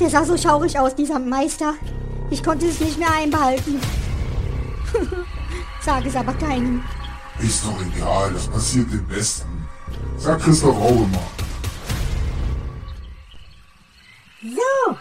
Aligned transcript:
Der 0.00 0.10
sah 0.10 0.24
so 0.24 0.36
schaurig 0.36 0.78
aus, 0.78 0.94
dieser 0.94 1.18
Meister. 1.18 1.74
Ich 2.30 2.42
konnte 2.42 2.66
es 2.66 2.78
nicht 2.80 2.98
mehr 2.98 3.12
einbehalten. 3.12 3.80
Sag 5.80 6.06
es 6.06 6.14
aber 6.14 6.34
keinem. 6.34 6.84
Ist 7.40 7.64
doch 7.64 7.80
egal, 7.80 8.32
das 8.32 8.46
passiert 8.46 8.92
dem 8.92 9.06
Besten. 9.08 9.68
Sag 10.16 10.40
Christoph 10.40 10.76
auch 10.76 10.90
immer. 10.90 11.26
So, 14.42 14.96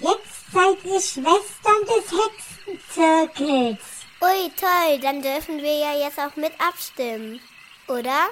jetzt 0.00 0.52
seid 0.52 0.84
ihr 0.84 1.00
Schwestern 1.00 1.80
des 1.86 2.10
Hexenzirkels. 2.10 3.78
Ui, 4.20 4.50
toll, 4.58 5.00
dann 5.00 5.22
dürfen 5.22 5.58
wir 5.58 5.78
ja 5.78 5.92
jetzt 5.94 6.18
auch 6.18 6.34
mit 6.36 6.52
abstimmen, 6.58 7.40
oder? 7.88 8.30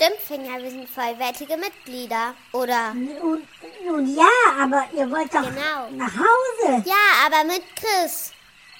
Stimmt, 0.00 0.20
Finja, 0.20 0.62
wir 0.62 0.70
sind 0.70 0.88
vollwertige 0.88 1.56
Mitglieder, 1.56 2.32
oder? 2.52 2.94
Nun, 2.94 3.42
nun 3.84 4.14
ja, 4.16 4.28
aber 4.60 4.84
ihr 4.96 5.10
wollt 5.10 5.34
doch 5.34 5.42
Genau. 5.42 5.90
nach 5.90 6.12
Hause. 6.14 6.84
Ja, 6.86 7.26
aber 7.26 7.42
mit 7.42 7.62
Chris. 7.74 8.30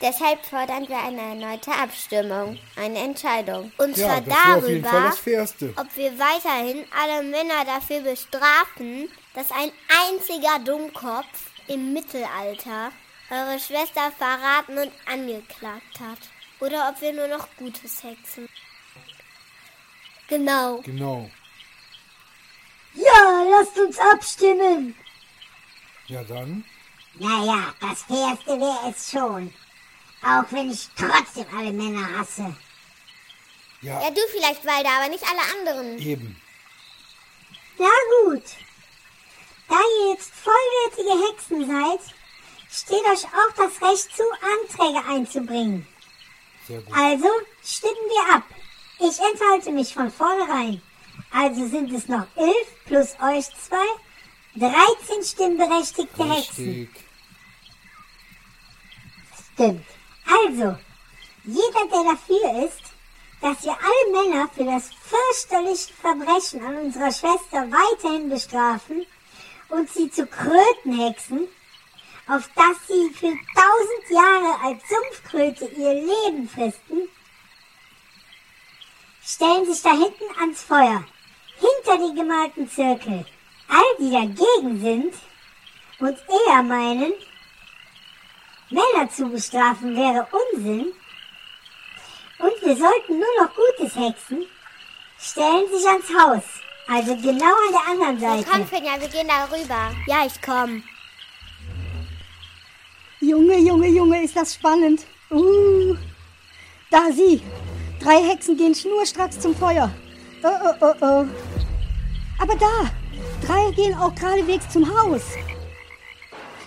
Deshalb 0.01 0.47
fordern 0.47 0.89
wir 0.89 0.97
eine 0.97 1.21
erneute 1.21 1.73
Abstimmung, 1.73 2.57
eine 2.77 2.99
Entscheidung. 3.01 3.73
Und 3.79 3.97
Ja, 3.97 4.23
zwar 4.23 4.37
Fall 4.37 4.61
darüber, 4.61 5.13
ob 5.77 5.97
wir 5.97 6.17
weiterhin 6.21 6.85
alle 6.97 7.25
Männer 7.25 7.65
dafür 7.65 8.01
bestrafen, 8.03 9.11
dass 9.35 9.51
ein 9.51 9.73
einziger 10.09 10.61
Dummkopf 10.61 11.51
im 11.67 11.95
Mittelalter 11.95 12.93
eure 13.29 13.59
Schwester 13.59 14.13
verraten 14.17 14.79
und 14.79 14.93
angeklagt 15.13 15.99
hat. 15.99 16.19
Oder 16.61 16.91
ob 16.95 17.01
wir 17.01 17.13
nur 17.13 17.27
noch 17.27 17.49
Gutes 17.57 18.05
hexen. 18.05 18.49
Genau. 20.29 20.81
Genau. 20.83 21.31
Ja, 22.95 23.45
lasst 23.51 23.79
uns 23.79 23.99
abstimmen. 23.99 24.95
Ja, 26.07 26.23
dann. 26.25 26.65
Naja, 27.15 27.75
das 27.81 28.03
Fairste 28.03 28.59
wäre 28.61 28.91
es 28.95 29.11
schon. 29.11 29.53
Auch 30.23 30.45
wenn 30.51 30.71
ich 30.71 30.89
trotzdem 30.97 31.47
alle 31.57 31.73
Männer 31.73 32.19
hasse. 32.19 32.57
Ja, 33.81 34.03
Ja, 34.03 34.11
du 34.11 34.21
vielleicht, 34.33 34.65
Walda, 34.65 34.91
aber 35.01 35.09
nicht 35.09 35.25
alle 35.25 35.41
anderen. 35.59 35.99
eben. 35.99 36.41
Na 37.79 37.87
gut. 38.25 38.43
Da 39.69 39.77
ihr 39.77 40.11
jetzt 40.13 40.33
vollwertige 40.35 41.29
Hexen 41.29 41.67
seid, 41.67 42.01
steht 42.71 43.05
euch 43.05 43.25
auch 43.27 43.53
das 43.57 43.81
Recht 43.83 44.17
zu, 44.17 44.23
Anträge 44.43 45.09
einzubringen. 45.09 45.87
Sehr 46.67 46.81
gut. 46.81 46.97
Also 46.97 47.29
stimmen 47.65 47.95
wir 48.09 48.35
ab. 48.37 48.43
Ich 49.01 49.19
enthalte 49.21 49.71
mich 49.71 49.95
von 49.95 50.11
vornherein. 50.11 50.83
Also 51.33 51.67
sind 51.69 51.93
es 51.93 52.09
noch 52.09 52.27
elf 52.37 52.85
plus 52.87 53.15
euch 53.23 53.47
zwei, 53.57 53.87
13 54.57 55.23
stimmberechtigte 55.23 56.25
Hexen. 56.25 56.65
Richtig. 56.65 56.91
Stimmt. 59.55 59.87
Also, 60.27 60.77
jeder, 61.45 61.87
der 61.91 62.13
dafür 62.13 62.65
ist, 62.65 62.83
dass 63.41 63.65
wir 63.65 63.73
alle 63.73 64.31
Männer 64.31 64.49
für 64.49 64.65
das 64.65 64.91
fürchterliche 64.93 65.93
Verbrechen 65.95 66.65
an 66.65 66.77
unserer 66.77 67.13
Schwester 67.13 67.69
weiterhin 67.71 68.29
bestrafen 68.29 69.07
und 69.69 69.89
sie 69.91 70.11
zu 70.11 70.27
Kröten 70.27 70.99
hexen, 70.99 71.49
auf 72.27 72.49
dass 72.55 72.87
sie 72.87 73.11
für 73.15 73.33
tausend 73.55 74.11
Jahre 74.11 74.61
als 74.65 74.83
Sumpfkröte 74.89 75.67
ihr 75.67 75.95
Leben 75.95 76.49
fristen, 76.49 77.09
stellen 79.29 79.67
sich 79.67 79.83
da 79.83 79.91
hinten 79.91 80.41
ans 80.41 80.63
Feuer, 80.63 81.05
hinter 81.61 81.99
die 81.99 82.15
gemalten 82.15 82.69
Zirkel. 82.69 83.27
All 83.69 83.97
die 83.99 84.11
dagegen 84.11 84.81
sind 84.81 85.15
und 85.99 86.17
eher 86.47 86.63
meinen, 86.63 87.13
Männer 88.71 89.11
zu 89.11 89.29
bestrafen 89.29 89.95
wäre 89.95 90.27
Unsinn 90.31 90.93
und 92.39 92.63
wir 92.63 92.77
sollten 92.77 93.19
nur 93.19 93.45
noch 93.45 93.53
Gutes 93.55 93.97
hexen, 93.97 94.47
stellen 95.19 95.69
sich 95.71 95.87
ans 95.87 96.07
Haus, 96.09 96.45
also 96.87 97.15
genau 97.17 97.55
an 97.67 97.73
der 97.73 97.89
anderen 97.91 98.21
Seite. 98.21 98.51
Komm, 98.51 98.67
Finja, 98.67 98.99
wir 98.99 99.09
gehen 99.09 99.29
da 99.29 99.45
rüber. 99.45 99.95
Ja, 100.07 100.25
ich 100.27 100.41
komm. 100.41 100.83
Junge, 103.21 103.59
Junge, 103.59 103.89
Junge, 103.89 104.23
ist 104.23 104.37
das 104.37 104.55
spannend. 104.55 105.05
Uh, 105.31 105.97
da 106.91 107.11
sie. 107.11 107.43
Drei 108.01 108.23
Hexen 108.23 108.57
gehen 108.57 108.75
schnurstracks 108.75 109.41
zum 109.41 109.55
Feuer. 109.55 109.91
Oh, 110.45 110.49
oh, 110.49 110.75
oh, 110.81 110.95
oh. 111.01 111.25
Aber 112.41 112.55
da, 112.55 112.91
drei 113.45 113.71
gehen 113.73 113.95
auch 113.95 114.15
geradewegs 114.15 114.69
zum 114.69 114.87
Haus. 114.87 115.23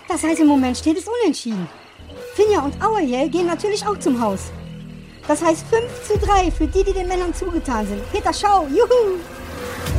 Das 0.09 0.23
heißt, 0.23 0.41
im 0.41 0.47
Moment 0.47 0.77
steht 0.77 0.97
es 0.97 1.05
unentschieden. 1.07 1.69
Finja 2.35 2.59
und 2.61 2.81
Auerjell 2.83 3.29
gehen 3.29 3.47
natürlich 3.47 3.85
auch 3.85 3.97
zum 3.97 4.21
Haus. 4.21 4.51
Das 5.27 5.41
heißt 5.41 5.65
5 5.67 6.03
zu 6.07 6.25
3 6.25 6.51
für 6.51 6.67
die, 6.67 6.83
die 6.83 6.93
den 6.93 7.07
Männern 7.07 7.33
zugetan 7.33 7.87
sind. 7.87 8.11
Peter, 8.11 8.33
schau, 8.33 8.67
juhu! 8.67 9.17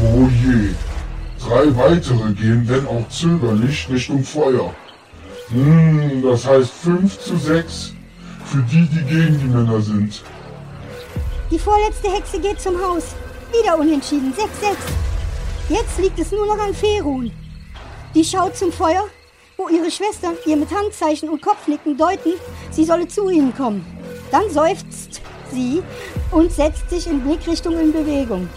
Oh 0.02 0.28
je. 0.44 0.74
Drei 1.40 1.74
weitere 1.76 2.32
gehen, 2.34 2.64
wenn 2.68 2.86
auch 2.86 3.08
zögerlich, 3.08 3.88
Richtung 3.88 4.22
Feuer. 4.22 4.74
Hm, 5.48 6.22
das 6.22 6.46
heißt 6.46 6.70
5 6.70 7.18
zu 7.18 7.36
6 7.36 7.94
für 8.44 8.62
die, 8.70 8.86
die 8.86 9.02
gegen 9.04 9.38
die 9.38 9.46
Männer 9.46 9.80
sind. 9.80 10.22
Die 11.52 11.58
vorletzte 11.58 12.10
Hexe 12.10 12.40
geht 12.40 12.62
zum 12.62 12.82
Haus. 12.82 13.08
Wieder 13.52 13.78
unentschieden. 13.78 14.32
6-6. 14.32 14.74
Jetzt 15.68 15.98
liegt 15.98 16.18
es 16.18 16.32
nur 16.32 16.46
noch 16.46 16.58
an 16.58 16.72
Ferun. 16.72 17.30
Die 18.14 18.24
schaut 18.24 18.56
zum 18.56 18.72
Feuer, 18.72 19.04
wo 19.58 19.68
ihre 19.68 19.90
Schwestern 19.90 20.34
ihr 20.46 20.56
mit 20.56 20.70
Handzeichen 20.70 21.28
und 21.28 21.42
Kopfnicken 21.42 21.98
deuten, 21.98 22.32
sie 22.70 22.86
solle 22.86 23.06
zu 23.06 23.28
ihnen 23.28 23.54
kommen. 23.54 23.84
Dann 24.30 24.48
seufzt 24.50 25.20
sie 25.52 25.82
und 26.30 26.50
setzt 26.50 26.88
sich 26.88 27.06
in 27.06 27.20
Blickrichtung 27.20 27.78
in 27.78 27.92
Bewegung. 27.92 28.48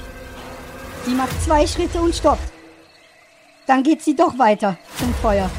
Sie 1.05 1.15
macht 1.15 1.43
zwei 1.43 1.67
Schritte 1.67 1.99
und 1.99 2.15
stoppt. 2.15 2.49
Dann 3.67 3.83
geht 3.83 4.03
sie 4.03 4.15
doch 4.15 4.39
weiter 4.39 4.77
zum 4.97 5.13
Feuer. 5.15 5.49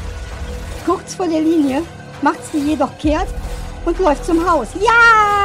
Kurz 0.86 1.14
vor 1.14 1.28
der 1.28 1.42
Linie 1.42 1.82
macht 2.22 2.41
sie 2.50 2.60
jedoch 2.60 2.97
kehrt 2.97 3.28
und 3.84 3.98
läuft 3.98 4.24
zum 4.24 4.50
Haus. 4.50 4.68
Ja! 4.80 5.35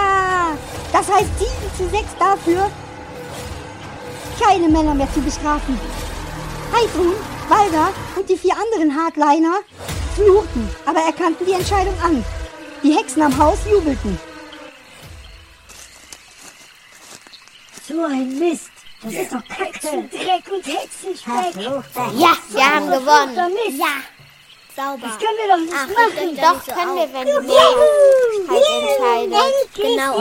Das 0.91 1.07
heißt 1.09 1.39
7 1.39 1.51
zu 1.77 1.89
6 1.89 2.05
dafür, 2.19 2.69
keine 4.39 4.67
Männer 4.67 4.93
mehr 4.93 5.11
zu 5.13 5.21
bestrafen. 5.21 5.79
Heidrun, 6.73 7.13
Walda 7.47 7.89
und 8.15 8.29
die 8.29 8.37
vier 8.37 8.53
anderen 8.53 8.95
Hardliner 8.95 9.59
fluchten, 10.15 10.69
aber 10.85 10.99
erkannten 11.01 11.45
die 11.45 11.53
Entscheidung 11.53 11.95
an. 12.03 12.23
Die 12.83 12.93
Hexen 12.95 13.21
am 13.21 13.37
Haus 13.37 13.59
jubelten. 13.69 14.17
So 17.87 18.03
ein 18.05 18.39
Mist. 18.39 18.69
Das 19.03 19.13
ist 19.13 19.33
doch 19.33 19.43
Kacke. 19.47 20.07
Dreck 20.09 20.51
und 20.51 20.65
Hexenspeck. 20.65 21.55
Ja, 22.17 22.37
wir 22.49 22.75
haben 22.75 22.87
gewonnen. 22.87 23.53
Mist. 23.53 23.79
Ja, 23.79 24.01
sauber. 24.75 25.07
Das 25.07 25.17
können 25.17 25.37
wir 25.37 25.47
doch 25.47 25.57
nicht 25.57 25.73
Ach, 25.75 25.87
machen. 25.87 26.35
doch, 26.35 26.75
können 26.75 26.95
wir, 26.95 27.13
wenn 27.13 27.27
die 27.27 27.47
Mehrheit 27.47 29.29
entscheidet. 29.29 29.73
Genau. 29.75 30.11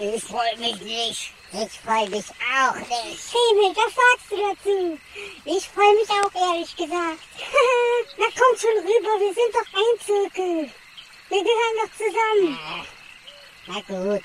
Ich 0.00 0.24
freue 0.24 0.56
mich 0.58 0.80
nicht. 0.80 1.32
Ich 1.54 1.80
freue 1.80 2.08
mich 2.08 2.24
auch 2.56 2.74
nicht. 2.76 3.22
Himmel, 3.30 3.76
was 3.76 3.92
sagst 3.94 4.30
du 4.30 4.36
dazu? 4.36 4.98
Ich 5.44 5.68
freue 5.68 5.94
mich 5.96 6.08
auch, 6.08 6.34
ehrlich 6.34 6.74
gesagt. 6.74 7.18
Na 8.18 8.24
komm 8.34 8.58
schon 8.58 8.78
rüber, 8.78 9.20
wir 9.20 9.34
sind 9.34 9.54
doch 9.54 9.68
ein 9.74 10.00
Zirkel. 10.00 10.70
Wir 11.28 11.42
gehören 11.42 11.76
doch 11.82 11.92
zusammen. 11.96 12.58
Na 13.66 13.80
gut. 13.80 14.24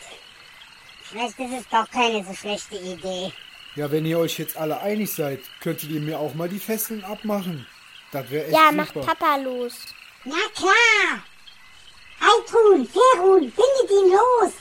Vielleicht 1.03 1.39
ist 1.39 1.53
es 1.61 1.69
doch 1.69 1.89
keine 1.91 2.23
so 2.23 2.33
schlechte 2.33 2.75
Idee. 2.75 3.31
Ja, 3.77 3.91
wenn 3.91 4.05
ihr 4.07 4.17
euch 4.17 4.39
jetzt 4.39 4.57
alle 4.57 4.81
einig 4.81 5.11
seid, 5.13 5.39
könntet 5.61 5.89
ihr 5.91 6.01
mir 6.01 6.19
auch 6.19 6.33
mal 6.33 6.49
die 6.49 6.59
Fesseln 6.59 7.03
abmachen. 7.03 7.65
Das 8.11 8.29
wäre 8.31 8.45
echt 8.47 8.53
Ja, 8.53 8.69
super. 8.71 8.75
macht 8.75 8.93
Papa 8.95 9.35
los. 9.37 9.73
Na 10.25 10.35
klar. 10.55 11.23
Heidrun, 12.19 12.87
Ferun, 12.87 13.39
bindet 13.41 13.91
ihn 13.91 14.11
los. 14.11 14.53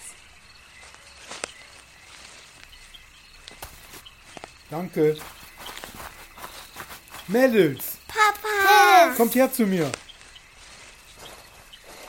Danke. 4.70 5.16
Mädels, 7.28 7.98
Papa! 8.06 9.14
kommt 9.16 9.34
her 9.34 9.50
zu 9.52 9.66
mir. 9.66 9.90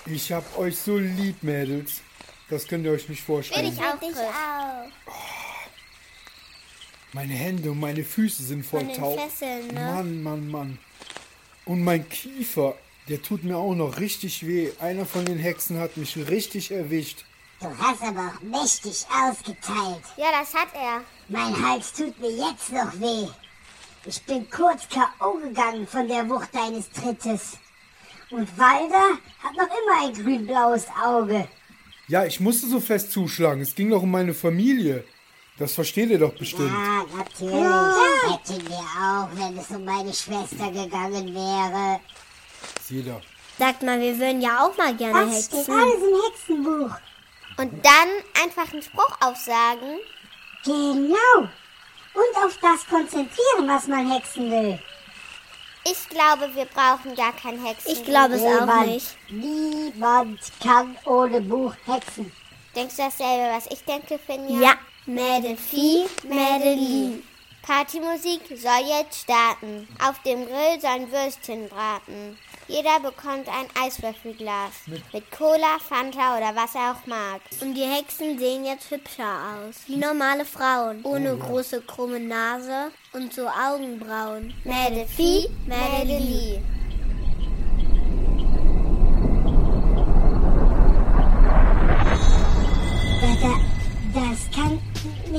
Ich 0.06 0.32
hab 0.32 0.58
euch 0.58 0.78
so 0.78 0.98
lieb, 0.98 1.42
Mädels. 1.42 2.02
Das 2.50 2.68
könnt 2.68 2.86
ihr 2.86 2.92
euch 2.92 3.08
nicht 3.10 3.24
vorstellen. 3.24 3.74
Ich 3.74 3.80
auch, 3.80 3.98
Chris. 4.00 4.18
auch. 4.18 5.27
Meine 7.14 7.34
Hände 7.34 7.72
und 7.72 7.80
meine 7.80 8.04
Füße 8.04 8.44
sind 8.44 8.66
voll 8.66 8.92
taub. 8.94 9.20
Fesseln, 9.20 9.68
ne? 9.68 9.80
Mann, 9.80 10.24
Mann, 10.24 10.50
Mann. 10.50 10.80
Und 11.66 11.84
mein 11.84 12.08
Kiefer, 12.10 12.76
der 13.08 13.22
tut 13.22 13.44
mir 13.44 13.58
auch 13.58 13.76
noch 13.76 14.00
richtig 14.00 14.46
weh. 14.46 14.72
Einer 14.80 15.06
von 15.06 15.26
den 15.26 15.38
Hexen 15.38 15.80
hat 15.80 15.96
mich 15.98 16.18
richtig 16.30 16.72
erwischt. 16.72 17.24
Du 17.60 17.68
hast 17.78 18.04
aber 18.04 18.34
auch 18.34 18.42
mächtig 18.42 19.06
ausgeteilt. 19.10 20.04
Ja, 20.18 20.28
das 20.40 20.54
hat 20.54 20.70
er. 20.76 21.02
Mein 21.30 21.60
Hals 21.66 21.92
tut 21.94 22.20
mir 22.20 22.30
jetzt 22.30 22.72
noch 22.72 22.94
weh. 23.00 23.28
Ich 24.06 24.22
bin 24.24 24.50
kurz 24.50 24.88
K.O. 24.90 25.40
gegangen 25.40 25.88
von 25.88 26.08
der 26.08 26.30
Wucht 26.30 26.54
deines 26.54 26.90
Trittes. 26.92 27.58
Und 28.30 28.58
Walder 28.58 29.18
hat 29.40 29.56
noch 29.56 29.68
immer 29.68 30.06
ein 30.06 30.14
grün-blaues 30.14 30.86
Auge. 31.04 31.48
Ja, 32.08 32.26
ich 32.26 32.40
musste 32.40 32.68
so 32.68 32.80
fest 32.80 33.12
zuschlagen. 33.12 33.62
Es 33.62 33.76
ging 33.76 33.90
doch 33.90 34.04
um 34.04 34.12
meine 34.12 34.34
Familie. 34.34 35.04
Das 35.60 35.74
versteht 35.74 36.10
ihr 36.12 36.20
doch 36.20 36.34
bestimmt. 36.34 36.72
Ja, 36.72 37.04
natürlich. 37.18 37.54
Hätten 37.56 38.70
wir 38.70 38.78
auch, 38.78 39.28
wenn 39.34 39.58
es 39.58 39.70
um 39.72 39.84
meine 39.86 40.14
Schwester 40.14 40.72
gegangen 40.72 41.34
wäre. 41.34 42.00
Sieh 42.84 43.02
doch. 43.04 43.22
Sagt 43.58 43.82
mal, 43.82 44.00
wir 44.00 44.18
würden 44.20 44.40
ja 44.42 44.66
auch 44.66 44.78
mal 44.78 44.96
gerne 44.96 45.26
Das 45.26 45.46
steht 45.46 45.60
hexen. 45.60 45.74
alles 45.74 45.96
im 45.96 46.32
Hexenbuch. 46.32 46.96
Und 47.58 47.86
dann 47.86 48.44
einfach 48.44 48.72
einen 48.72 48.84
Spruch 48.84 49.18
aufsagen. 49.20 49.98
Genau. 50.64 51.40
Und 52.14 52.46
auf 52.46 52.56
das 52.62 52.86
konzentrieren, 52.88 53.68
was 53.68 53.88
man 53.88 54.12
hexen 54.12 54.52
will. 54.52 54.80
Ich 55.90 56.10
glaube, 56.10 56.54
wir 56.54 56.66
brauchen 56.66 57.16
gar 57.16 57.32
kein 57.34 57.64
Hexen. 57.64 57.92
Ich 57.94 58.04
glaube 58.04 58.36
es 58.36 58.44
auch 58.44 58.60
Niemand- 58.60 58.88
nicht. 58.88 59.18
Niemand 59.30 60.40
kann 60.62 60.96
ohne 61.06 61.42
Buch 61.42 61.74
hexen. 61.86 62.32
Denkst 62.78 62.96
du 62.96 63.02
dasselbe, 63.02 63.56
was 63.56 63.66
ich 63.72 63.84
denke, 63.86 64.20
Finja? 64.20 64.62
Ja. 64.62 64.74
Mädelvieh, 65.08 66.06
Mädeli. 66.28 67.24
Partymusik 67.64 68.42
soll 68.50 68.86
jetzt 68.88 69.24
starten. 69.24 69.88
Auf 70.08 70.22
dem 70.22 70.46
Grill 70.46 70.80
sollen 70.80 71.12
Würstchen 71.12 71.68
braten. 71.70 72.38
Jeder 72.68 73.00
bekommt 73.00 73.48
ein 73.48 73.66
Eiswürfelglas. 73.82 74.74
Mit 75.12 75.32
Cola, 75.32 75.80
Fanta 75.80 76.38
oder 76.38 76.56
was 76.56 76.76
er 76.76 76.92
auch 76.92 77.08
mag. 77.08 77.42
Und 77.62 77.74
die 77.74 77.82
Hexen 77.82 78.38
sehen 78.38 78.64
jetzt 78.64 78.92
hübscher 78.92 79.64
aus. 79.66 79.78
Wie 79.88 79.96
normale 79.96 80.46
Frauen. 80.46 81.04
Ohne 81.04 81.36
große 81.36 81.82
krumme 81.82 82.20
Nase 82.20 82.92
und 83.14 83.34
so 83.34 83.48
Augenbrauen. 83.48 84.54
Mädelvieh, 84.64 85.50
Mädeli. 85.66 86.62
Da, 86.62 86.77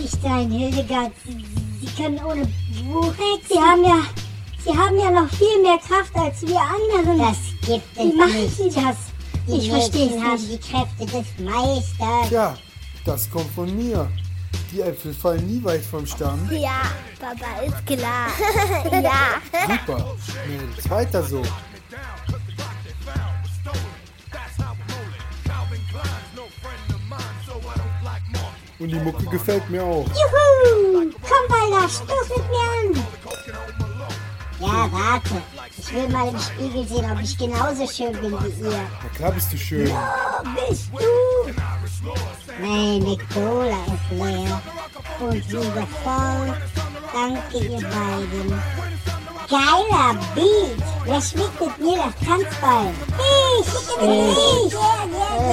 nicht 0.00 0.22
sein, 0.22 0.50
Hildegard. 0.50 1.12
Sie, 1.24 1.44
Sie 1.80 2.02
können 2.02 2.18
ohne 2.24 2.44
Buch. 2.44 3.12
Sie 3.48 3.58
haben 3.58 3.84
ja, 3.84 4.02
Sie 4.64 4.76
haben 4.76 4.98
ja 4.98 5.10
noch 5.10 5.30
viel 5.30 5.62
mehr 5.62 5.78
Kraft 5.78 6.14
als 6.14 6.42
wir 6.42 6.60
anderen. 6.60 7.18
Das 7.18 7.38
gibt 7.66 7.84
es 7.96 8.04
Wie 8.04 8.16
machen 8.16 8.48
Sie 8.56 8.70
das? 8.70 8.96
ich 9.50 9.70
verstehe 9.70 10.10
es 10.14 10.22
haben 10.22 10.48
die 10.48 10.58
Kräfte 10.58 11.06
des 11.06 11.38
Meisters. 11.38 12.28
Tja, 12.28 12.56
das 13.04 13.30
kommt 13.30 13.50
von 13.54 13.74
mir. 13.74 14.10
Die 14.70 14.82
Äpfel 14.82 15.14
fallen 15.14 15.46
nie 15.46 15.64
weit 15.64 15.82
vom 15.82 16.06
Stamm. 16.06 16.46
Ja, 16.52 16.82
Papa 17.18 17.62
ist 17.62 17.86
klar. 17.86 18.28
ja. 19.02 19.40
Super. 19.66 20.14
Mädels, 20.46 20.90
weiter 20.90 21.22
so. 21.22 21.42
Und 28.78 28.88
die 28.88 29.00
Mucke 29.00 29.24
gefällt 29.26 29.68
mir 29.70 29.82
auch. 29.82 30.06
Juhu! 30.06 31.10
Komm, 31.22 31.72
Walter, 31.72 31.88
stoß 31.88 32.28
mit 32.36 32.48
mir 32.48 33.00
an! 33.00 33.06
Ja, 34.60 34.92
warte. 34.92 35.42
Ich 35.76 35.94
will 35.94 36.08
mal 36.08 36.28
im 36.28 36.38
Spiegel 36.38 36.86
sehen, 36.86 37.10
ob 37.10 37.20
ich 37.22 37.38
genauso 37.38 37.86
schön 37.86 38.12
bin 38.12 38.32
wie 38.32 38.64
ihr. 38.64 38.80
Na 39.02 39.08
klar 39.16 39.32
bist 39.32 39.52
du 39.52 39.56
schön. 39.56 39.90
Oh, 39.90 40.68
bist 40.68 40.90
du? 40.92 41.02
Meine 42.60 43.16
Cola 43.32 43.78
ist 43.86 44.10
leer 44.10 44.60
und 45.20 45.48
liebevoll. 45.48 46.56
Danke, 47.12 47.58
ihr 47.58 47.80
beiden. 47.80 48.62
Geiler 49.48 50.14
Beat. 50.34 50.82
Wer 51.04 51.22
schmiegt 51.22 51.60
mit 51.60 51.78
mir 51.78 51.96
das 51.96 52.28
Tanzbein? 52.28 52.94
Oh, 53.60 54.78
morning, 55.00 55.48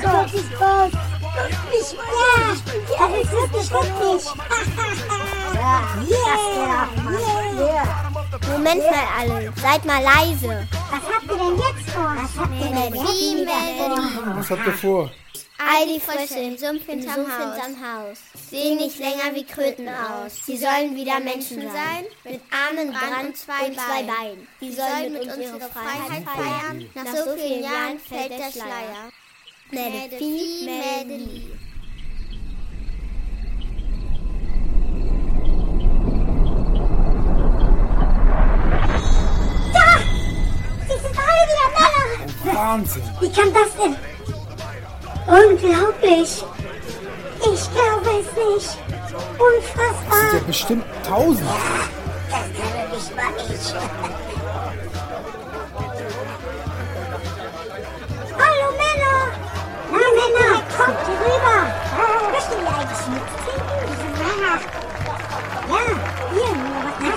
Good 0.00 1.09
Das 1.40 1.80
ist 1.80 1.92
Spaß! 1.92 2.58
Ja, 2.98 3.08
das 3.08 3.20
ist 3.20 3.32
wirklich 3.32 3.68
witzig! 3.70 4.22
Yeah! 5.56 6.88
Yeah! 7.58 8.00
Moment 8.52 8.82
mal 8.82 9.06
alle, 9.18 9.52
seid 9.56 9.84
mal 9.84 10.02
leise. 10.02 10.68
Was 10.90 11.04
habt 11.14 11.24
ihr 11.24 11.36
denn 11.36 11.56
jetzt 11.56 11.90
vor? 11.90 12.14
Was 12.16 12.36
habt 12.38 12.54
ihr 12.54 12.68
denn 12.68 12.76
jetzt 12.76 12.98
vor? 13.78 14.36
Was 14.36 14.50
habt 14.50 14.66
ihr 14.66 14.72
vor? 14.72 15.10
All 15.58 15.86
die 15.86 16.00
Frösche 16.00 16.38
im 16.40 16.56
Sumpf 16.56 16.86
hinterm, 16.86 17.26
Haus 17.26 18.18
sehen 18.50 18.78
nicht 18.78 18.98
länger 18.98 19.34
wie 19.34 19.44
Kröten 19.44 19.88
aus. 19.88 20.44
Sie 20.46 20.56
sollen 20.56 20.96
wieder 20.96 21.20
Menschen 21.20 21.60
sein, 21.60 22.04
mit 22.24 22.40
Armen 22.50 22.92
dran 22.92 23.26
und 23.26 23.36
zwei 23.36 23.70
Beinen. 23.70 24.48
Sie 24.58 24.72
sollen 24.72 25.12
mit 25.12 25.22
uns 25.22 25.36
ihre 25.36 25.60
Freiheit 25.60 26.24
feiern. 26.24 26.90
Nach 26.94 27.06
so 27.06 27.36
vielen 27.36 27.62
Jahren 27.62 27.98
fällt 27.98 28.30
der 28.30 28.50
Schleier. 28.50 29.10
Mädeli, 29.72 30.64
Mädeli. 30.64 31.46
Sie 40.88 40.98
sind 40.98 41.16
alle 41.16 41.42
wieder 41.46 41.68
Männer! 41.76 42.58
Wahnsinn. 42.58 43.02
Wie 43.20 43.30
kann 43.30 43.52
das 43.54 43.76
denn? 43.76 43.96
Unglaublich! 45.26 46.44
Ich 47.42 47.70
glaube 47.72 48.10
es 48.18 48.28
nicht! 48.36 48.78
Das 48.88 49.10
sind 49.10 49.38
Unfassbar! 49.38 50.34
ja 50.34 50.40
bestimmt 50.46 50.84
tausend. 51.06 51.46
Das 52.28 52.40
kann 52.40 52.72
doch 52.74 52.96
nicht 52.96 53.16
mal 53.16 53.32
ich! 53.38 54.29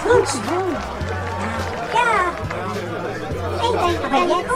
Gut. 0.03 0.27
Ja! 1.93 2.11
Ich 3.55 3.71
denke, 3.71 4.05
aber 4.05 4.21
ist 4.23 4.53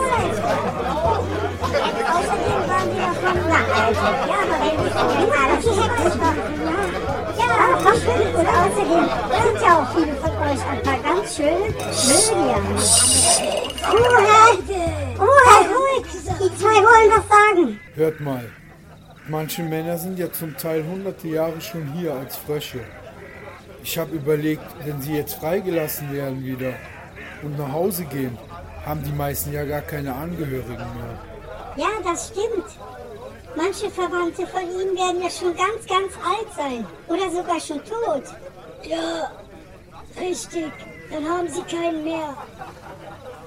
Außerdem 2.08 2.62
waren 2.70 2.89
wir 2.94 3.01
davon. 3.01 3.38
Na, 3.50 3.60
also, 3.86 4.08
ja, 4.27 4.38
aber 4.44 4.58
wenn 4.63 4.77
wir 4.84 4.92
von 4.92 5.08
alle 5.39 5.58
die 5.62 5.75
Hexe 5.82 6.18
Ja, 7.38 7.46
ja, 7.46 7.68
was 7.84 7.98
schön. 8.01 8.27
Und 8.36 8.48
außerdem 8.48 9.06
sind 9.44 9.58
ja 9.62 9.72
auch 9.77 9.89
viele 9.96 10.16
von 10.16 10.34
euch 10.38 10.62
ein 10.70 10.82
paar 10.84 11.00
ganz 11.00 11.36
schöne. 11.36 11.68
Ruhe! 13.92 14.27
Ruhe, 15.20 15.56
ruhig! 15.74 16.06
Die 16.39 16.51
zwei 16.58 16.77
wollen 16.88 17.12
was 17.12 17.25
sagen. 17.27 17.80
Hört 17.96 18.20
mal. 18.20 18.46
Manche 19.27 19.63
Männer 19.63 19.98
sind 19.98 20.18
ja 20.18 20.32
zum 20.32 20.56
Teil 20.56 20.86
hunderte 20.86 21.27
Jahre 21.27 21.60
schon 21.60 21.92
hier 21.94 22.13
als 22.13 22.38
Frösche. 22.38 22.80
Ich 23.89 23.98
habe 23.98 24.17
überlegt, 24.17 24.65
wenn 24.84 25.01
sie 25.01 25.15
jetzt 25.15 25.36
freigelassen 25.36 26.12
werden 26.12 26.44
wieder 26.44 26.74
und 27.41 27.58
nach 27.58 27.72
Hause 27.72 28.03
gehen, 28.03 28.38
haben 28.86 29.01
die 29.01 29.13
meisten 29.13 29.53
ja 29.53 29.63
gar 29.63 29.79
keine 29.79 30.13
Angehörigen 30.13 30.75
mehr. 30.75 31.17
Ja, 31.77 31.88
das 32.03 32.27
stimmt. 32.27 32.67
Manche 33.56 33.89
Verwandte 33.89 34.46
von 34.46 34.63
ihnen 34.63 34.94
werden 34.94 35.22
ja 35.24 35.29
schon 35.29 35.56
ganz, 35.56 35.88
ganz 35.88 36.12
alt 36.22 36.53
sein. 36.53 36.86
Oder 37.08 37.32
sogar 37.32 37.62
schon 37.62 37.79
tot. 37.86 38.24
Ja, 38.84 39.32
richtig. 40.20 40.70
Dann 41.10 41.24
haben 41.24 41.48
sie 41.48 41.62
keinen 41.62 42.03
mehr. 42.03 42.36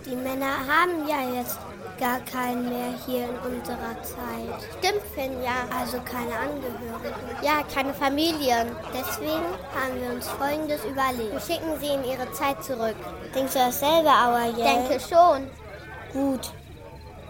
Die 0.07 0.17
Männer 0.17 0.57
haben 0.67 1.07
ja 1.07 1.39
jetzt 1.39 1.59
gar 2.01 2.21
keinen 2.21 2.69
mehr 2.69 2.95
hier 3.07 3.25
in 3.25 3.39
unserer 3.39 3.95
Zeit. 4.03 4.69
Stimmt, 4.79 5.03
Finn, 5.15 5.43
ja. 5.43 5.69
Also 5.79 5.99
keine 5.99 6.35
Angehörigen. 6.37 7.37
Ja, 7.43 7.63
keine 7.73 7.93
Familien. 7.95 8.75
Deswegen 8.93 9.45
haben 9.75 10.01
wir 10.01 10.11
uns 10.15 10.27
Folgendes 10.29 10.85
überlegt. 10.85 11.33
Wir 11.33 11.41
schicken 11.41 11.79
sie 11.79 11.89
in 11.89 12.05
ihre 12.05 12.33
Zeit 12.33 12.63
zurück. 12.65 12.97
Denkst 13.35 13.53
du 13.53 13.59
dasselbe, 13.59 14.09
Auerjell? 14.09 14.89
Denke 14.89 14.99
schon. 15.01 15.47
Gut. 16.13 16.53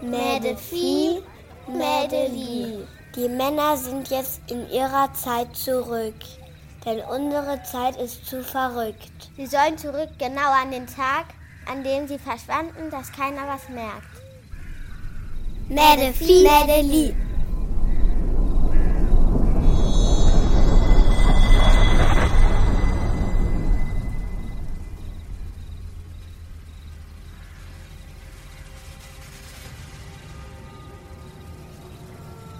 Mädevieh, 0.00 1.22
Mädeli. 1.66 2.86
Die 3.16 3.28
Männer 3.28 3.76
sind 3.76 4.08
jetzt 4.08 4.40
in 4.50 4.70
ihrer 4.70 5.12
Zeit 5.14 5.54
zurück. 5.54 6.14
denn 6.86 7.00
unsere 7.00 7.62
Zeit 7.62 7.96
ist 7.96 8.26
zu 8.26 8.42
verrückt. 8.42 9.30
Sie 9.36 9.46
sollen 9.46 9.76
zurück 9.76 10.08
genau 10.18 10.50
an 10.62 10.70
den 10.70 10.86
Tag, 10.86 11.26
an 11.70 11.84
dem 11.84 12.08
sie 12.08 12.18
verschwanden, 12.18 12.90
dass 12.90 13.12
keiner 13.12 13.46
was 13.46 13.68
merkt. 13.68 14.19
Lieb. 15.70 17.14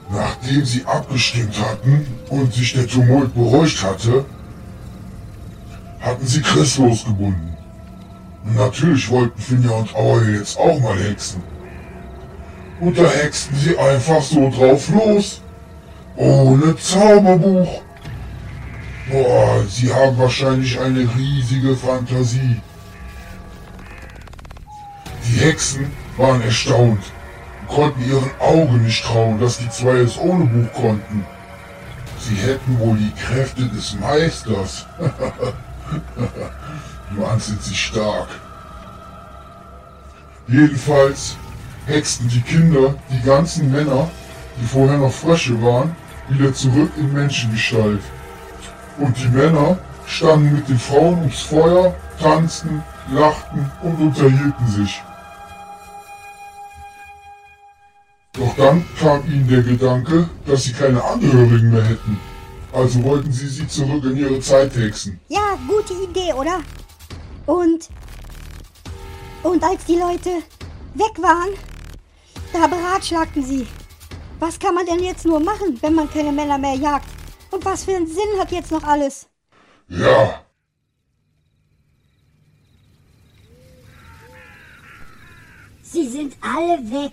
Nachdem 0.08 0.64
sie 0.64 0.84
abgestimmt 0.84 1.58
hatten 1.60 2.06
und 2.28 2.54
sich 2.54 2.74
der 2.74 2.86
Tumult 2.86 3.34
beruhigt 3.34 3.82
hatte, 3.82 4.24
hatten 5.98 6.26
sie 6.26 6.42
Chris 6.42 6.78
losgebunden. 6.78 7.56
Und 8.44 8.54
natürlich 8.54 9.10
wollten 9.10 9.40
Finja 9.40 9.72
und 9.72 9.92
Aue 9.96 10.36
jetzt 10.36 10.56
auch 10.56 10.78
mal 10.78 10.96
hexen. 10.96 11.42
Und 12.80 12.98
da 12.98 13.04
hexten 13.04 13.56
sie 13.56 13.78
einfach 13.78 14.22
so 14.22 14.50
drauf 14.50 14.88
los. 14.88 15.42
Ohne 16.16 16.76
Zauberbuch. 16.76 17.82
Boah, 19.10 19.64
sie 19.68 19.92
haben 19.92 20.16
wahrscheinlich 20.18 20.80
eine 20.80 21.08
riesige 21.14 21.76
Fantasie. 21.76 22.60
Die 25.26 25.40
Hexen 25.40 25.92
waren 26.16 26.40
erstaunt 26.42 27.02
und 27.60 27.68
konnten 27.68 28.08
ihren 28.08 28.30
Augen 28.40 28.84
nicht 28.84 29.04
trauen, 29.04 29.38
dass 29.38 29.58
die 29.58 29.68
zwei 29.68 29.98
es 29.98 30.18
ohne 30.18 30.44
Buch 30.44 30.72
konnten. 30.72 31.26
Sie 32.18 32.34
hätten 32.34 32.78
wohl 32.78 32.96
die 32.96 33.12
Kräfte 33.12 33.66
des 33.66 33.94
Meisters. 33.98 34.86
Mann 37.10 37.40
sind 37.40 37.62
sie 37.62 37.74
stark. 37.74 38.28
Jedenfalls 40.46 41.36
hexten 41.90 42.28
die 42.28 42.40
Kinder 42.40 42.94
die 43.10 43.20
ganzen 43.22 43.70
Männer, 43.70 44.08
die 44.60 44.66
vorher 44.66 44.98
noch 44.98 45.12
Frösche 45.12 45.60
waren, 45.62 45.94
wieder 46.28 46.54
zurück 46.54 46.90
in 46.96 47.12
Menschengestalt. 47.12 48.00
Und 48.98 49.16
die 49.18 49.28
Männer 49.28 49.78
standen 50.06 50.54
mit 50.54 50.68
den 50.68 50.78
Frauen 50.78 51.18
ums 51.18 51.40
Feuer, 51.40 51.94
tanzten, 52.20 52.82
lachten 53.12 53.70
und 53.82 54.00
unterhielten 54.00 54.66
sich. 54.68 55.02
Doch 58.32 58.54
dann 58.56 58.84
kam 58.98 59.24
ihnen 59.26 59.48
der 59.48 59.62
Gedanke, 59.62 60.28
dass 60.46 60.64
sie 60.64 60.72
keine 60.72 61.02
Angehörigen 61.02 61.72
mehr 61.72 61.84
hätten. 61.84 62.18
Also 62.72 63.02
wollten 63.02 63.32
sie 63.32 63.48
sie 63.48 63.66
zurück 63.66 64.04
in 64.04 64.16
ihre 64.16 64.38
Zeit 64.38 64.74
hexen. 64.76 65.18
Ja, 65.28 65.58
gute 65.66 65.94
Idee, 65.94 66.32
oder? 66.34 66.60
Und. 67.46 67.88
Und 69.42 69.64
als 69.64 69.84
die 69.86 69.96
Leute 69.96 70.30
weg 70.94 71.20
waren, 71.20 71.50
da 72.52 72.66
beratschlagten 72.66 73.44
sie. 73.44 73.66
Was 74.38 74.58
kann 74.58 74.74
man 74.74 74.86
denn 74.86 75.00
jetzt 75.00 75.26
nur 75.26 75.40
machen, 75.40 75.78
wenn 75.82 75.94
man 75.94 76.10
keine 76.10 76.32
Männer 76.32 76.58
mehr 76.58 76.74
jagt? 76.74 77.08
Und 77.50 77.64
was 77.64 77.84
für 77.84 77.96
einen 77.96 78.06
Sinn 78.06 78.38
hat 78.38 78.52
jetzt 78.52 78.70
noch 78.70 78.84
alles? 78.84 79.28
Ja, 79.88 80.40
Sie 85.92 86.06
sind 86.06 86.36
alle 86.40 86.78
weg. 86.92 87.12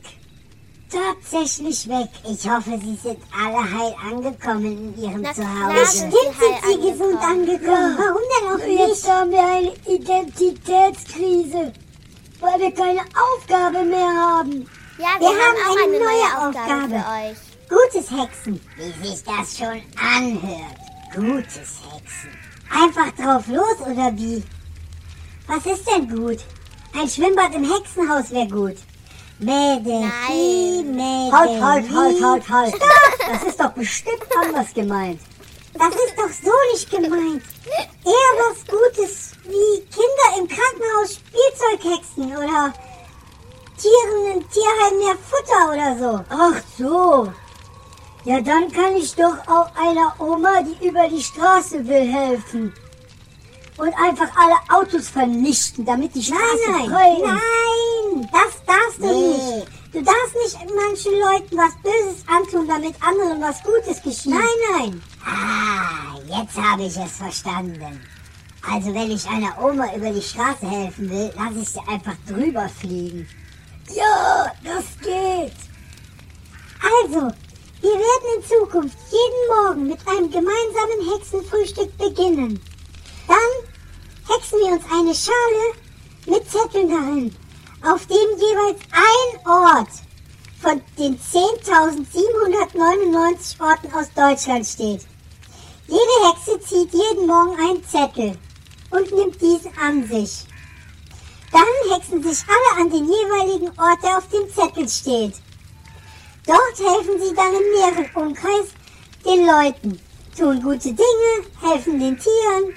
Tatsächlich 0.90 1.90
weg. 1.90 2.10
Ich 2.24 2.48
hoffe, 2.48 2.80
Sie 2.80 2.96
sind 2.96 3.20
alle 3.36 3.64
heil 3.64 3.96
angekommen 4.10 4.94
in 4.96 5.04
Ihrem 5.04 5.22
Na 5.22 5.34
Zuhause. 5.34 5.80
Bestimmt 5.80 6.36
sind 6.40 6.58
Sie 6.64 6.92
gesund 6.92 7.20
angekommen. 7.20 7.98
Warum 7.98 8.22
denn 8.34 8.50
auch 8.54 8.66
nicht? 8.66 8.88
Jetzt 8.88 9.12
haben 9.12 9.32
wir 9.32 9.44
eine 9.44 9.74
Identitätskrise, 9.88 11.74
weil 12.40 12.60
wir 12.60 12.72
keine 12.72 13.02
Aufgabe 13.02 13.84
mehr 13.84 14.08
haben. 14.08 14.70
Ja, 14.98 15.08
wir, 15.20 15.22
Wir 15.22 15.28
haben, 15.30 15.38
haben 15.40 15.70
auch 15.70 15.76
eine 15.76 15.96
eine 15.96 16.00
neue 16.00 16.06
neue 16.06 16.48
Aufgabe, 16.48 16.74
Aufgabe. 16.74 16.90
für 16.90 17.30
euch. 17.30 17.38
Gutes 17.70 18.12
Hexen. 18.12 18.62
Wie 18.78 19.08
sich 19.08 19.24
das 19.24 19.58
schon 19.58 19.82
anhört. 20.00 20.78
Gutes 21.14 21.82
Hexen. 21.84 22.32
Einfach 22.72 23.12
drauf 23.16 23.48
los, 23.48 23.80
oder 23.82 24.12
wie? 24.18 24.44
Was 25.48 25.66
ist 25.66 25.88
denn 25.88 26.10
gut? 26.10 26.40
Ein 26.94 27.08
Schwimmbad 27.08 27.54
im 27.56 27.64
Hexenhaus 27.72 28.32
wäre 28.32 28.48
gut. 28.48 28.78
Mädeli, 29.40 30.10
Mädeli. 30.84 31.32
Halt, 31.32 31.62
halt, 31.62 31.92
halt, 31.92 32.24
halt, 32.24 32.50
halt. 32.50 32.74
Das 33.32 33.44
ist 33.44 33.60
doch 33.60 33.72
bestimmt 33.72 34.26
anders 34.44 34.74
gemeint. 34.74 35.22
Das 35.74 35.90
ist 35.94 36.18
doch 36.18 36.30
so 36.44 36.52
nicht 36.74 36.90
gemeint. 36.90 37.44
Eher 38.04 38.34
was 38.40 38.66
Gutes 38.66 39.32
wie 39.44 39.82
Kinder 39.92 40.40
im 40.40 40.48
Krankenhaus 40.48 41.20
Spielzeughexen 41.20 42.36
oder 42.36 42.74
Tieren 43.78 44.38
in 44.38 44.50
Tierheim 44.50 44.98
mehr 44.98 45.16
Futter 45.30 45.72
oder 45.74 45.98
so. 46.00 46.26
Ach 46.30 46.62
so. 46.78 47.32
Ja, 48.26 48.42
dann 48.42 48.72
kann 48.72 48.96
ich 48.96 49.16
doch 49.16 49.38
auch 49.48 49.70
einer 49.76 50.14
Oma, 50.20 50.62
die 50.64 50.88
über 50.88 51.08
die 51.08 51.22
Straße 51.24 51.88
will, 51.88 52.12
helfen. 52.12 52.74
Und 53.78 53.94
einfach 53.94 54.30
alle 54.36 54.82
Autos 54.82 55.08
vernichten, 55.10 55.86
damit 55.86 56.16
die 56.16 56.24
Straße 56.24 56.72
Nein, 56.72 56.90
frei 56.90 57.10
nein, 57.10 57.18
ist. 57.18 57.24
nein, 57.24 58.30
das 58.34 58.66
darfst 58.66 59.00
du 59.00 59.06
Nee. 59.06 59.28
nicht. 59.58 59.68
Du 59.94 60.02
darfst 60.04 60.36
nicht 60.44 60.76
manchen 60.76 61.12
Leuten 61.20 61.58
was 61.58 61.74
Böses 61.84 62.24
antun, 62.28 62.68
damit 62.68 62.96
anderen 63.02 63.40
was 63.42 63.62
Gutes 63.64 64.02
geschieht. 64.02 64.34
Nein, 64.34 64.42
nein. 64.78 65.04
Ah, 65.26 66.18
jetzt 66.28 66.58
habe 66.58 66.84
ich 66.84 66.98
es 66.98 67.12
verstanden. 67.18 68.02
Also 68.70 68.94
wenn 68.94 69.12
ich 69.12 69.26
einer 69.30 69.56
Oma 69.64 69.94
über 69.96 70.10
die 70.12 70.22
Straße 70.22 70.68
helfen 70.68 71.10
will, 71.10 71.32
lasse 71.38 71.60
ich 71.62 71.70
sie 71.70 71.80
einfach 71.88 72.16
drüber 72.28 72.68
fliegen. 72.68 73.30
Ja, 73.94 74.52
das 74.64 74.86
geht. 75.02 75.54
Also, 76.82 77.32
wir 77.82 77.92
werden 77.92 78.38
in 78.38 78.44
Zukunft 78.44 78.98
jeden 79.10 79.48
Morgen 79.56 79.88
mit 79.88 80.00
einem 80.08 80.30
gemeinsamen 80.30 81.12
Hexenfrühstück 81.14 81.98
beginnen. 81.98 82.62
Dann 83.28 83.50
hexen 84.28 84.60
wir 84.60 84.74
uns 84.74 84.84
eine 84.92 85.16
Schale 85.16 85.74
mit 86.26 86.50
Zetteln 86.50 86.90
darin, 86.90 87.34
auf 87.84 88.06
dem 88.08 88.38
jeweils 88.38 88.82
ein 88.92 89.40
Ort 89.48 89.90
von 90.62 90.82
den 90.98 91.18
10.799 91.20 93.62
Orten 93.62 93.94
aus 93.94 94.12
Deutschland 94.14 94.66
steht. 94.66 95.06
Jede 95.88 96.28
Hexe 96.28 96.60
zieht 96.60 96.92
jeden 96.94 97.28
Morgen 97.28 97.58
einen 97.60 97.88
Zettel 97.88 98.38
und 98.90 99.12
nimmt 99.14 99.42
diesen 99.42 99.72
an 99.78 100.06
sich. 100.08 100.46
Dann 101.52 101.94
hexen 101.94 102.24
sich 102.24 102.44
alle 102.48 102.82
an 102.82 102.90
den 102.90 103.06
jeweiligen 103.06 103.70
Ort, 103.80 104.04
der 104.04 104.18
auf 104.18 104.28
dem 104.30 104.50
Zettel 104.54 104.88
steht. 104.90 105.34
Dort 106.46 106.80
helfen 106.80 107.20
sie 107.22 107.36
dann 107.36 107.54
im 107.54 107.72
näheren 107.72 108.10
Umkreis 108.16 108.68
den 109.26 109.46
Leuten, 109.46 110.00
tun 110.38 110.62
gute 110.62 110.94
Dinge, 110.94 111.46
helfen 111.62 112.00
den 112.00 112.18
Tieren. 112.18 112.74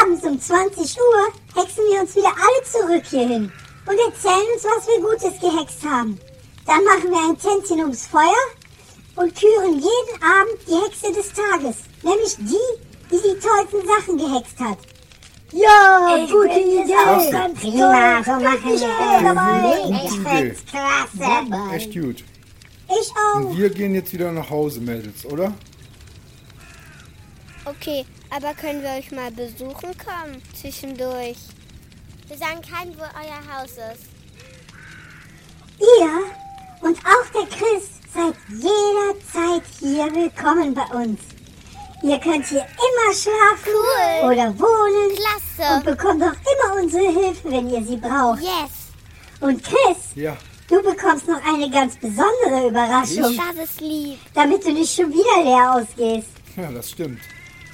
Abends 0.00 0.24
um 0.24 0.40
20 0.40 0.96
Uhr 0.96 1.62
hexen 1.62 1.84
wir 1.90 2.00
uns 2.00 2.16
wieder 2.16 2.28
alle 2.28 2.64
zurück 2.64 3.04
hierhin 3.08 3.52
und 3.86 3.98
erzählen 3.98 4.46
uns, 4.54 4.64
was 4.64 4.86
wir 4.86 5.00
Gutes 5.00 5.40
gehext 5.40 5.84
haben. 5.84 6.18
Dann 6.66 6.84
machen 6.84 7.10
wir 7.10 7.28
ein 7.28 7.38
Tänzchen 7.38 7.80
ums 7.80 8.06
Feuer 8.06 8.44
und 9.16 9.34
küren 9.38 9.74
jeden 9.74 10.22
Abend 10.22 10.58
die 10.66 10.76
Hexe 10.76 11.12
des 11.12 11.32
Tages, 11.32 11.76
nämlich 12.02 12.36
die, 12.38 13.10
die 13.10 13.20
die 13.20 13.38
tollsten 13.38 13.86
Sachen 13.86 14.16
gehext 14.16 14.58
hat. 14.58 14.78
Ja, 15.52 16.26
gute 16.26 16.58
Idee. 16.58 16.83
Auch 17.04 17.30
Ganz 17.30 17.60
Prima, 17.60 18.22
so 18.24 18.32
machen 18.32 18.64
wir 18.64 18.74
es. 18.74 20.12
Ich 20.12 20.18
find's 20.20 20.66
klasse. 20.66 21.74
Echt 21.74 21.92
gut. 21.92 22.24
Ich 22.88 23.12
auch. 23.16 23.40
Und 23.40 23.58
wir 23.58 23.70
gehen 23.70 23.94
jetzt 23.94 24.12
wieder 24.12 24.30
nach 24.32 24.50
Hause, 24.50 24.80
Mädels, 24.80 25.24
oder? 25.24 25.52
Okay, 27.64 28.04
aber 28.30 28.52
können 28.54 28.82
wir 28.82 28.90
euch 28.90 29.10
mal 29.10 29.30
besuchen 29.30 29.96
kommen 29.96 30.42
zwischendurch? 30.54 31.38
Wir 32.28 32.36
sagen 32.36 32.60
keinem, 32.62 32.94
wo 32.96 33.02
euer 33.02 33.42
Haus 33.54 33.70
ist. 33.72 34.08
Ihr 35.78 36.86
und 36.86 36.98
auch 36.98 37.26
der 37.32 37.46
Chris 37.48 37.90
seid 38.12 38.34
jederzeit 38.48 39.62
hier 39.80 40.14
willkommen 40.14 40.74
bei 40.74 40.84
uns. 40.94 41.20
Ihr 42.06 42.18
könnt 42.18 42.46
hier 42.46 42.60
immer 42.60 43.14
schlafen 43.14 43.72
Cool. 43.72 44.30
oder 44.30 44.58
wohnen 44.58 45.10
und 45.10 45.16
Klasse. 45.16 45.84
bekommt 45.84 46.22
auch 46.22 46.26
immer 46.32 46.82
unsere 46.82 47.10
Hilfe, 47.10 47.50
wenn 47.50 47.70
ihr 47.70 47.82
sie 47.82 47.96
braucht. 47.96 48.40
Yes. 48.42 48.92
Und 49.40 49.62
Chris, 49.64 49.96
Ja. 50.14 50.36
du 50.68 50.82
bekommst 50.82 51.26
noch 51.26 51.40
eine 51.46 51.70
ganz 51.70 51.96
besondere 51.96 52.68
Überraschung, 52.68 53.34
Das 53.56 53.64
ist 53.70 53.80
lieb. 53.80 54.18
damit 54.34 54.64
du 54.66 54.72
nicht 54.72 54.94
schon 54.94 55.10
wieder 55.10 55.42
leer 55.44 55.76
ausgehst. 55.76 56.28
Ja, 56.56 56.70
das 56.70 56.90
stimmt. 56.90 57.20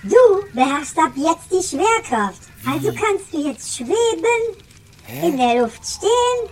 Du 0.05 0.17
beherrschst 0.55 0.97
ab 0.99 1.11
jetzt 1.17 1.51
die 1.51 1.63
Schwerkraft. 1.77 2.41
Also 2.73 2.89
kannst 2.93 3.33
du 3.33 3.39
jetzt 3.49 3.77
schweben, 3.77 4.57
in 5.23 5.37
der 5.39 5.63
Luft 5.63 5.81
stehen 5.85 6.49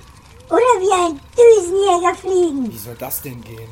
oder 0.49 0.75
wie 0.81 0.93
ein 1.07 1.21
Düsenjäger 1.37 2.15
fliegen. 2.17 2.73
Wie 2.73 2.79
soll 2.79 2.97
das 2.99 3.23
denn 3.23 3.41
gehen? 3.43 3.71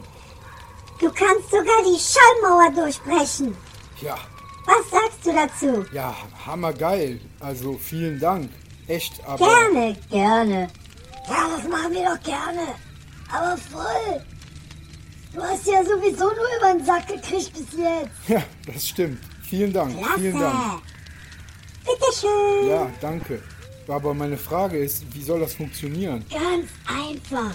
Du 1.01 1.11
kannst 1.11 1.51
sogar 1.51 1.83
die 1.85 1.99
Schallmauer 1.99 2.71
durchbrechen. 2.71 3.57
Ja, 4.01 4.19
Was 4.67 4.91
sagst 4.91 5.25
du 5.25 5.33
dazu? 5.33 5.87
Ja, 5.93 6.15
hammergeil. 6.45 7.21
Also 7.41 7.75
vielen 7.79 8.19
Dank. 8.19 8.51
Echt, 8.89 9.25
aber. 9.27 9.45
Gerne, 9.47 9.97
gerne. 10.11 10.69
Ja, 11.29 11.49
das 11.57 11.69
machen 11.69 11.93
wir 11.93 12.05
doch 12.05 12.23
gerne. 12.23 12.75
Aber 13.33 13.57
voll. 13.57 14.23
Du 15.35 15.43
hast 15.43 15.67
ja 15.67 15.85
sowieso 15.85 16.25
nur 16.25 16.47
über 16.59 16.73
den 16.79 16.85
Sack 16.85 17.07
gekriegt 17.09 17.53
bis 17.53 17.79
jetzt. 17.79 18.29
Ja, 18.29 18.43
das 18.67 18.89
stimmt. 18.89 19.21
Vielen 19.43 19.73
Dank. 19.73 19.95
Vielen 20.17 20.39
Dank. 20.39 20.55
Klasse. 20.55 20.83
Bitteschön. 21.85 22.69
Ja, 22.69 22.91
danke. 23.01 23.43
Aber 23.89 24.15
meine 24.15 24.37
Frage 24.37 24.79
ist, 24.79 25.05
wie 25.15 25.23
soll 25.23 25.41
das 25.41 25.55
funktionieren? 25.55 26.25
Ganz 26.31 26.69
einfach. 26.87 27.55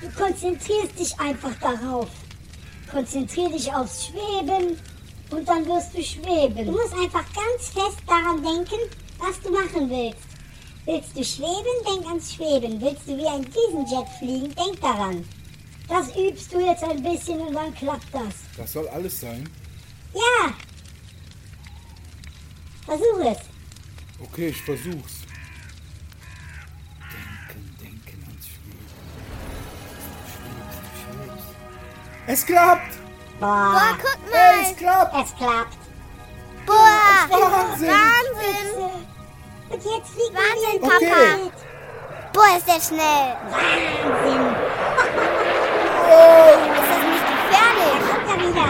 Du 0.00 0.10
konzentrierst 0.10 0.98
dich 0.98 1.18
einfach 1.20 1.54
darauf. 1.60 2.08
Konzentrier 2.90 3.50
dich 3.50 3.72
aufs 3.72 4.06
Schweben 4.06 4.78
und 5.30 5.48
dann 5.48 5.66
wirst 5.66 5.96
du 5.96 6.02
schweben. 6.02 6.66
Du 6.66 6.72
musst 6.72 6.94
einfach 6.94 7.24
ganz 7.34 7.68
fest 7.70 7.98
daran 8.06 8.42
denken, 8.42 8.80
was 9.18 9.40
du 9.40 9.50
machen 9.50 9.90
willst. 9.90 10.26
Willst 10.84 11.16
du 11.16 11.24
schweben, 11.24 11.84
denk 11.84 12.06
ans 12.06 12.32
Schweben. 12.32 12.80
Willst 12.80 13.08
du 13.08 13.16
wie 13.16 13.26
ein 13.26 13.42
Düsenjet 13.42 14.08
fliegen, 14.18 14.54
denk 14.54 14.80
daran. 14.80 15.28
Das 15.88 16.14
übst 16.16 16.52
du 16.52 16.60
jetzt 16.60 16.84
ein 16.84 17.02
bisschen 17.02 17.40
und 17.40 17.54
dann 17.54 17.74
klappt 17.74 18.12
das. 18.12 18.34
Das 18.56 18.72
soll 18.72 18.88
alles 18.88 19.20
sein? 19.20 19.48
Ja. 20.14 20.54
Versuch 22.84 23.18
es. 23.24 23.38
Okay, 24.22 24.48
ich 24.48 24.62
versuch's. 24.62 25.22
Denken, 27.12 27.76
denken 27.80 28.24
ans 28.28 28.46
Schweben. 28.46 28.86
Du 30.14 30.30
schwebst, 30.30 30.78
du 30.82 31.26
schwebst. 31.26 31.56
Es 32.28 32.46
klappt! 32.46 33.05
Boah, 33.38 33.72
Boah, 33.72 33.96
guck 34.00 34.32
mal. 34.32 34.60
Es 34.62 34.76
klappt! 34.76 35.14
es 35.14 35.34
klappt. 35.36 35.76
Boah, 36.64 37.28
Wahnsinn! 37.30 37.88
Wahnsinn. 37.88 38.68
Und 39.68 39.84
jetzt 39.84 40.10
fliegen 40.10 40.36
Wahnsinn, 40.36 40.80
wir 40.80 40.88
Okay. 40.96 41.10
Papa. 41.10 41.50
Boah, 42.32 42.56
ist 42.56 42.66
der 42.66 42.80
schnell. 42.80 43.36
Wahnsinn. 43.50 44.44
Ist 46.76 46.88
das 46.88 47.02
nicht 47.04 47.24
gefährlich? 47.30 48.00
Kommt 48.08 48.28
er 48.30 48.38
wieder. 48.48 48.68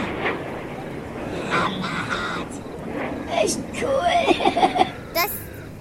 Echt 3.43 3.61
cool. 3.83 4.17
Das, 5.15 5.31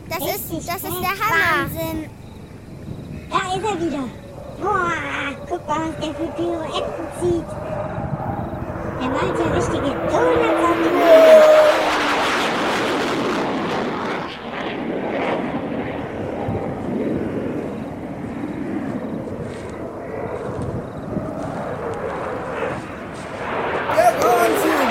das, 0.10 0.22
ist, 0.36 0.46
das 0.68 0.76
ist 0.76 1.02
der 1.02 1.16
Hammer. 1.20 1.64
Wahnsinn. 1.64 2.00
Da 3.32 3.38
ist 3.56 3.66
er 3.66 3.82
wieder. 3.82 4.04
Boah, 4.62 4.94
guck 5.50 5.68
mal, 5.68 5.80
was 5.90 5.96
der 6.06 6.14
für 6.16 6.28
Pirouetten 6.34 7.08
zieht. 7.20 7.50
Er 9.06 9.12
malt 9.12 9.38
ja 9.38 9.46
richtige 9.54 9.82
Donuts 9.82 10.64
auf 10.64 10.78
die 10.84 10.90
Bühne. 10.90 11.46
Der 23.96 24.12
Wahnsinn! 24.22 24.90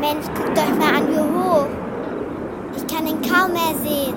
Mensch, 0.00 0.26
guckt 0.34 0.58
euch 0.58 0.74
mal 0.78 0.94
an, 0.96 1.04
wie 1.10 1.18
hoch. 1.18 1.68
Ich 2.76 2.86
kann 2.86 3.06
ihn 3.06 3.20
kaum 3.20 3.52
mehr 3.52 3.74
sehen. 3.82 4.14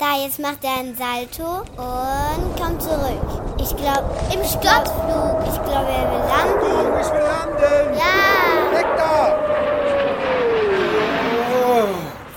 Da, 0.00 0.16
jetzt 0.16 0.29
macht 0.40 0.64
er 0.64 0.78
einen 0.78 0.96
Salto 0.96 1.60
und 1.76 2.56
kommt 2.60 2.82
zurück. 2.82 3.56
Ich 3.58 3.76
glaube, 3.76 4.08
im 4.32 4.42
Sturzflug. 4.44 5.36
Ich 5.46 5.62
glaube, 5.64 5.90
er 5.90 6.06
will 6.10 6.24
landen. 6.28 7.00
Ich 7.00 7.10
will 7.12 7.20
landen! 7.20 7.98
Ja, 7.98 8.76
Weg 8.76 8.86
da! 8.96 9.38
Oh. 11.62 11.88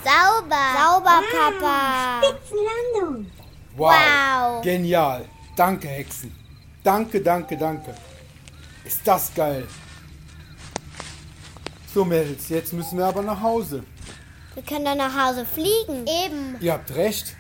sauber. 0.04 0.66
Sauber, 0.78 1.22
Papa. 1.32 2.22
Spitzenlandung. 2.24 3.32
Wow. 3.78 3.92
Wow. 3.92 4.62
Genial. 4.64 5.26
Danke, 5.56 5.88
Hexen. 5.88 6.36
Danke, 6.84 7.22
danke, 7.22 7.58
danke. 7.58 7.94
Ist 8.84 9.02
das 9.06 9.34
geil. 9.34 9.68
So, 11.94 12.04
Mädels, 12.04 12.50
jetzt 12.50 12.74
müssen 12.74 12.98
wir 12.98 13.06
aber 13.06 13.22
nach 13.22 13.42
Hause. 13.42 13.84
Wir 14.56 14.64
können 14.64 14.86
dann 14.86 14.98
nach 14.98 15.16
Hause 15.16 15.46
fliegen. 15.46 16.06
Eben. 16.08 16.58
Ihr 16.60 16.74
habt 16.74 16.94
recht. 16.96 17.36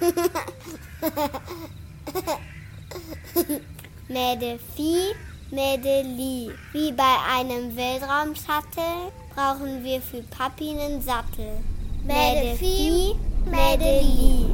Mäde-Vieh, 4.08 5.14
Mädeli. 5.50 6.50
Wie 6.72 6.92
bei 6.92 7.16
einem 7.36 7.76
Weltraumshuttle 7.76 9.12
brauchen 9.34 9.82
wir 9.84 10.00
für 10.00 10.22
Papi 10.22 10.70
einen 10.70 11.02
Sattel. 11.02 11.58
Mäde-Vieh, 12.04 13.16
Mädeli. 13.46 14.46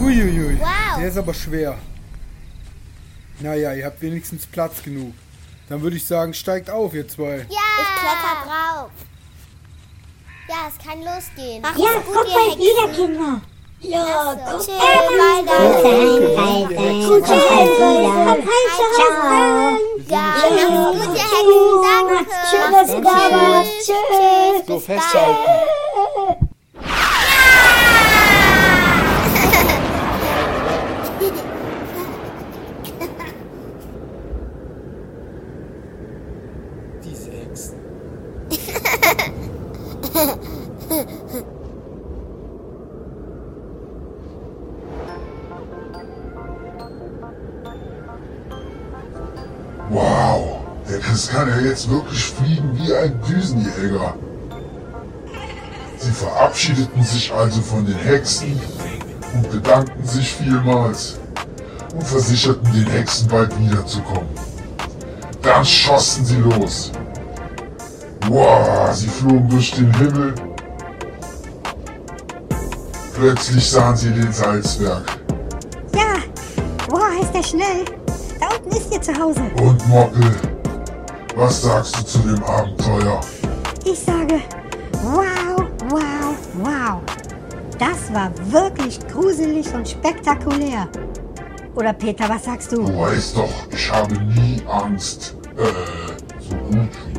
Uiuiui. 0.00 0.58
Wow. 0.60 0.98
Der 0.98 1.08
ist 1.08 1.16
aber 1.18 1.34
schwer. 1.34 1.76
Naja, 3.40 3.72
ihr 3.74 3.84
habt 3.86 4.00
wenigstens 4.02 4.46
Platz 4.46 4.82
genug. 4.82 5.12
Dann 5.68 5.82
würde 5.82 5.96
ich 5.96 6.04
sagen, 6.06 6.34
steigt 6.34 6.70
auf, 6.70 6.94
ihr 6.94 7.06
zwei. 7.06 7.38
Ja! 7.38 7.44
Ich 7.80 8.00
kletter 8.00 8.44
drauf. 8.44 8.90
Ja, 10.48 10.54
es 10.68 10.78
kann 10.84 10.98
losgehen. 11.02 11.62
Ach, 11.62 11.76
Ja, 11.76 11.90
kommt 12.00 12.32
bald 12.32 12.58
wieder, 12.58 12.88
Kinder. 12.94 13.40
Ja, 13.80 14.34
komm. 14.50 14.60
Tschüss, 14.60 14.78
weiter. 15.18 15.58
Gut, 17.08 17.24
tschüss. 17.24 17.44
Ciao. 18.86 19.18
Ja, 20.08 20.24
macht's 20.70 21.06
gut, 21.06 21.16
ihr 21.16 21.28
Hexen. 21.28 21.82
Danke. 21.84 22.16
Schön, 22.50 22.72
dass 22.72 22.88
du 22.90 23.00
da 23.02 23.08
warst. 23.30 23.70
Tschüss. 23.86 24.66
So 24.66 24.78
festhalten. 24.78 25.68
Diese 37.04 37.30
Hexen. 37.30 37.76
Wow, 49.90 50.60
der 50.88 50.98
Chris 51.00 51.28
kann 51.28 51.48
ja 51.48 51.60
jetzt 51.60 51.90
wirklich 51.90 52.24
fliegen 52.24 52.78
wie 52.78 52.94
ein 52.94 53.20
Düsenjäger. 53.28 54.14
Sie 55.98 56.12
verabschiedeten 56.12 57.02
sich 57.02 57.30
also 57.32 57.60
von 57.60 57.84
den 57.84 57.96
Hexen 57.96 58.58
und 59.34 59.50
bedankten 59.50 60.06
sich 60.06 60.32
vielmals 60.32 61.18
und 61.92 62.04
versicherten 62.04 62.72
den 62.72 62.86
Hexen 62.86 63.28
bald 63.28 63.50
wiederzukommen. 63.58 64.28
Dann 65.42 65.64
schossen 65.64 66.24
sie 66.24 66.36
los. 66.36 66.90
Wow, 68.28 68.94
sie 68.94 69.08
flogen 69.08 69.48
durch 69.48 69.72
den 69.72 69.92
Himmel. 69.94 70.34
Plötzlich 73.18 73.68
sahen 73.68 73.96
sie 73.96 74.12
den 74.12 74.32
Salzberg. 74.32 75.02
Ja, 75.92 76.22
boah, 76.88 77.10
ist 77.20 77.32
der 77.34 77.42
schnell. 77.42 77.84
Da 78.38 78.46
unten 78.54 78.76
ist 78.76 78.92
ihr 78.92 79.02
Zuhause. 79.02 79.42
Und 79.60 79.88
Mockel, 79.88 80.36
was 81.34 81.62
sagst 81.62 81.98
du 81.98 82.04
zu 82.04 82.18
dem 82.20 82.40
Abenteuer? 82.44 83.20
Ich 83.84 83.98
sage, 83.98 84.40
wow, 85.02 85.66
wow, 85.88 86.36
wow. 86.62 87.00
Das 87.76 88.14
war 88.14 88.30
wirklich 88.52 89.00
gruselig 89.08 89.66
und 89.74 89.88
spektakulär. 89.88 90.86
Oder 91.74 91.94
Peter, 91.94 92.28
was 92.28 92.44
sagst 92.44 92.70
du? 92.70 92.84
Du 92.84 92.98
weißt 92.98 93.36
doch, 93.36 93.50
ich 93.72 93.92
habe 93.92 94.14
nie 94.14 94.62
Angst. 94.68 95.34
Äh, 95.56 95.64
so 96.40 96.54
gut 96.54 96.72
wie 96.72 96.74
nie 96.74 96.86
Angst. 96.86 97.17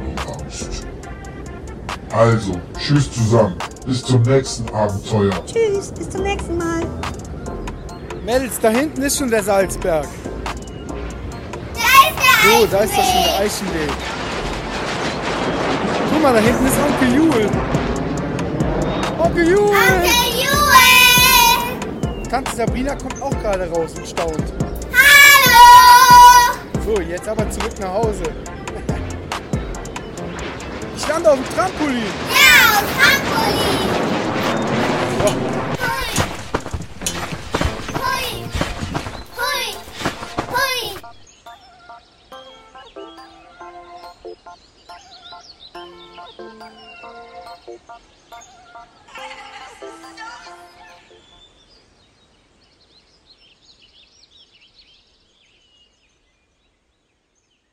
Also, 2.12 2.54
tschüss 2.78 3.12
zusammen. 3.12 3.56
Bis 3.86 4.04
zum 4.04 4.22
nächsten 4.24 4.68
Abenteuer. 4.74 5.46
Tschüss, 5.46 5.92
bis 5.92 6.10
zum 6.10 6.24
nächsten 6.24 6.58
Mal. 6.58 6.84
Mädels, 8.26 8.60
da 8.60 8.70
hinten 8.70 9.02
ist 9.02 9.18
schon 9.18 9.30
der 9.30 9.44
Salzberg. 9.44 10.08
Da 11.74 11.80
ist 11.80 12.18
der 12.20 12.60
So, 12.60 12.66
da 12.66 12.78
ist 12.80 12.94
doch 12.94 13.04
schon 13.04 13.24
der 13.24 13.40
Eichenweg. 13.40 13.92
Guck 16.12 16.22
mal, 16.22 16.34
da 16.34 16.40
hinten 16.40 16.66
ist 16.66 16.78
Onkel 16.78 17.16
Jule. 17.16 17.50
Onkel 19.20 19.48
Jule! 19.48 19.70
Onkel 19.70 20.10
Joel! 20.36 22.30
Tante 22.30 22.56
Sabrina 22.56 22.96
kommt 22.96 23.22
auch 23.22 23.38
gerade 23.42 23.70
raus 23.70 23.94
und 23.98 24.08
staunt. 24.08 24.44
Hallo! 24.92 26.58
So, 26.86 27.02
jetzt 27.02 27.28
aber 27.28 27.50
zurück 27.50 27.80
nach 27.80 27.94
Hause. 27.94 28.24
Lande 31.10 31.32
auf 31.32 31.38
dem 31.38 31.56
Trampolin. 31.56 32.04
Ja, 32.30 32.84
Trampolin! 32.94 33.90
Hui! 35.24 35.79